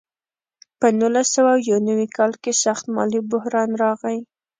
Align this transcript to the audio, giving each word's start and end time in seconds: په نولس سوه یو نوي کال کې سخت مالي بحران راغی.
په 0.79 0.87
نولس 0.99 1.27
سوه 1.35 1.53
یو 1.69 1.77
نوي 1.89 2.07
کال 2.17 2.31
کې 2.43 2.51
سخت 2.63 2.85
مالي 2.95 3.19
بحران 3.31 3.69
راغی. 3.81 4.19